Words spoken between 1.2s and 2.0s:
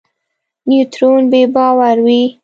بې بار